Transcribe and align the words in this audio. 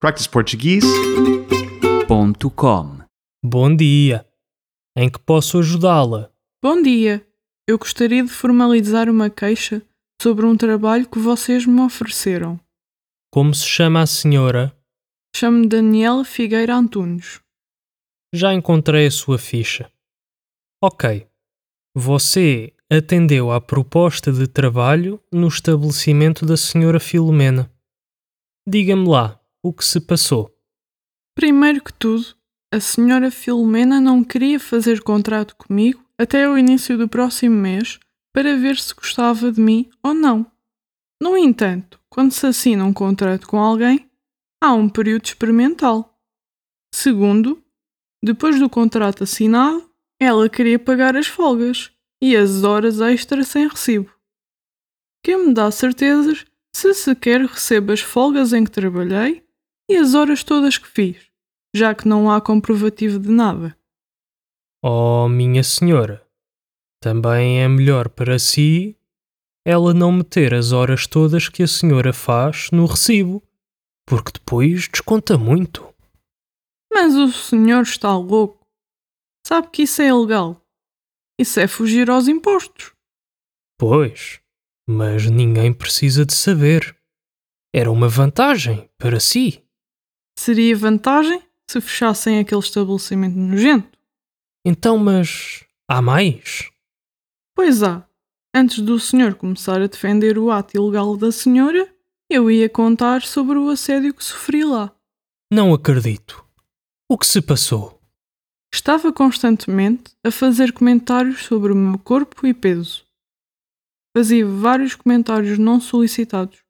practiceportuguese.com 0.00 3.00
Bom 3.44 3.76
dia. 3.76 4.26
Em 4.96 5.10
que 5.10 5.18
posso 5.18 5.58
ajudá-la? 5.58 6.32
Bom 6.64 6.80
dia. 6.80 7.22
Eu 7.68 7.76
gostaria 7.76 8.24
de 8.24 8.30
formalizar 8.30 9.10
uma 9.10 9.28
queixa 9.28 9.82
sobre 10.20 10.46
um 10.46 10.56
trabalho 10.56 11.06
que 11.06 11.18
vocês 11.18 11.66
me 11.66 11.82
ofereceram. 11.82 12.58
Como 13.30 13.54
se 13.54 13.66
chama 13.66 14.00
a 14.00 14.06
senhora? 14.06 14.74
Chamo-me 15.36 15.68
Daniela 15.68 16.24
Figueira 16.24 16.74
Antunes. 16.74 17.38
Já 18.34 18.54
encontrei 18.54 19.06
a 19.06 19.10
sua 19.10 19.38
ficha. 19.38 19.92
Ok. 20.82 21.28
Você 21.94 22.72
atendeu 22.90 23.52
à 23.52 23.60
proposta 23.60 24.32
de 24.32 24.48
trabalho 24.48 25.22
no 25.30 25.48
estabelecimento 25.48 26.46
da 26.46 26.56
senhora 26.56 26.98
Filomena. 26.98 27.70
Diga-me 28.66 29.06
lá 29.06 29.38
o 29.62 29.72
que 29.72 29.84
se 29.84 30.00
passou. 30.00 30.54
Primeiro 31.34 31.82
que 31.82 31.92
tudo, 31.92 32.34
a 32.72 32.80
senhora 32.80 33.30
Filomena 33.30 34.00
não 34.00 34.22
queria 34.22 34.60
fazer 34.60 35.02
contrato 35.02 35.56
comigo 35.56 36.04
até 36.18 36.48
o 36.48 36.56
início 36.56 36.96
do 36.96 37.08
próximo 37.08 37.56
mês 37.56 37.98
para 38.32 38.56
ver 38.56 38.76
se 38.76 38.94
gostava 38.94 39.50
de 39.50 39.60
mim 39.60 39.90
ou 40.02 40.14
não. 40.14 40.46
No 41.20 41.36
entanto, 41.36 42.00
quando 42.08 42.32
se 42.32 42.46
assina 42.46 42.84
um 42.84 42.92
contrato 42.92 43.46
com 43.46 43.58
alguém, 43.58 44.08
há 44.62 44.72
um 44.72 44.88
período 44.88 45.24
experimental. 45.24 46.18
Segundo, 46.94 47.62
depois 48.22 48.58
do 48.58 48.70
contrato 48.70 49.24
assinado, 49.24 49.90
ela 50.20 50.48
queria 50.48 50.78
pagar 50.78 51.16
as 51.16 51.26
folgas 51.26 51.90
e 52.22 52.36
as 52.36 52.62
horas 52.62 53.00
extras 53.00 53.48
sem 53.48 53.66
recibo. 53.66 54.12
Quem 55.24 55.46
me 55.46 55.54
dá 55.54 55.70
certezas 55.70 56.44
se 56.74 56.94
sequer 56.94 57.40
recebo 57.42 57.92
as 57.92 58.00
folgas 58.00 58.52
em 58.52 58.64
que 58.64 58.70
trabalhei 58.70 59.44
e 59.90 59.96
as 59.96 60.14
horas 60.14 60.44
todas 60.44 60.78
que 60.78 60.86
fiz, 60.86 61.16
já 61.74 61.94
que 61.94 62.06
não 62.06 62.30
há 62.30 62.40
comprovativo 62.40 63.18
de 63.18 63.28
nada. 63.28 63.76
Oh, 64.82 65.28
minha 65.28 65.64
senhora, 65.64 66.24
também 67.02 67.60
é 67.60 67.68
melhor 67.68 68.08
para 68.08 68.38
si 68.38 68.96
ela 69.64 69.92
não 69.92 70.10
meter 70.10 70.54
as 70.54 70.72
horas 70.72 71.06
todas 71.06 71.48
que 71.48 71.62
a 71.62 71.66
senhora 71.66 72.12
faz 72.12 72.70
no 72.70 72.86
recibo, 72.86 73.42
porque 74.06 74.32
depois 74.32 74.88
desconta 74.88 75.36
muito. 75.36 75.86
Mas 76.92 77.14
o 77.14 77.30
senhor 77.30 77.82
está 77.82 78.16
louco. 78.16 78.66
Sabe 79.46 79.68
que 79.70 79.82
isso 79.82 80.02
é 80.02 80.08
ilegal. 80.08 80.60
Isso 81.38 81.60
é 81.60 81.66
fugir 81.66 82.10
aos 82.10 82.28
impostos. 82.28 82.92
Pois, 83.78 84.40
mas 84.88 85.26
ninguém 85.30 85.72
precisa 85.72 86.24
de 86.24 86.34
saber. 86.34 86.96
Era 87.74 87.90
uma 87.90 88.08
vantagem 88.08 88.90
para 88.98 89.20
si. 89.20 89.64
Seria 90.40 90.74
vantagem 90.74 91.42
se 91.70 91.82
fechassem 91.82 92.38
aquele 92.38 92.62
estabelecimento 92.62 93.36
nojento. 93.36 93.98
Então, 94.64 94.96
mas 94.96 95.66
há 95.86 96.00
mais? 96.00 96.70
Pois 97.54 97.82
há. 97.82 98.08
Antes 98.56 98.78
do 98.78 98.98
senhor 98.98 99.34
começar 99.34 99.82
a 99.82 99.86
defender 99.86 100.38
o 100.38 100.50
ato 100.50 100.78
ilegal 100.78 101.14
da 101.14 101.30
senhora, 101.30 101.94
eu 102.30 102.50
ia 102.50 102.70
contar 102.70 103.20
sobre 103.20 103.58
o 103.58 103.68
assédio 103.68 104.14
que 104.14 104.24
sofri 104.24 104.64
lá. 104.64 104.90
Não 105.52 105.74
acredito. 105.74 106.42
O 107.06 107.18
que 107.18 107.26
se 107.26 107.42
passou? 107.42 108.00
Estava 108.72 109.12
constantemente 109.12 110.16
a 110.24 110.30
fazer 110.30 110.72
comentários 110.72 111.44
sobre 111.44 111.70
o 111.70 111.76
meu 111.76 111.98
corpo 111.98 112.46
e 112.46 112.54
peso. 112.54 113.04
Fazia 114.16 114.46
vários 114.46 114.94
comentários 114.94 115.58
não 115.58 115.78
solicitados, 115.82 116.64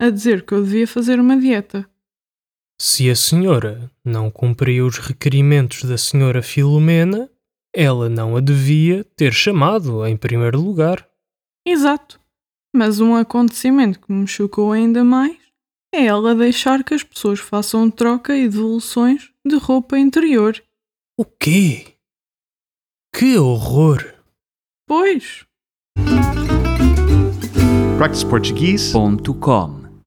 a 0.00 0.10
dizer 0.10 0.44
que 0.44 0.54
eu 0.54 0.64
devia 0.64 0.88
fazer 0.88 1.20
uma 1.20 1.36
dieta. 1.36 1.88
Se 2.84 3.08
a 3.08 3.14
senhora 3.14 3.88
não 4.04 4.28
cumpria 4.28 4.84
os 4.84 4.98
requerimentos 4.98 5.84
da 5.84 5.96
senhora 5.96 6.42
Filomena, 6.42 7.30
ela 7.72 8.08
não 8.08 8.36
a 8.36 8.40
devia 8.40 9.04
ter 9.04 9.32
chamado 9.32 10.04
em 10.04 10.16
primeiro 10.16 10.60
lugar. 10.60 11.08
Exato. 11.64 12.18
Mas 12.74 12.98
um 12.98 13.14
acontecimento 13.14 14.00
que 14.00 14.10
me 14.10 14.26
chocou 14.26 14.72
ainda 14.72 15.04
mais 15.04 15.38
é 15.94 16.06
ela 16.06 16.34
deixar 16.34 16.82
que 16.82 16.92
as 16.92 17.04
pessoas 17.04 17.38
façam 17.38 17.88
troca 17.88 18.36
e 18.36 18.48
devoluções 18.48 19.30
de 19.46 19.54
roupa 19.58 19.96
interior. 19.96 20.60
O 21.16 21.24
quê? 21.24 21.94
Que 23.14 23.38
horror! 23.38 24.12
Pois. 24.88 25.46
practiceportuguese.com 27.96 29.81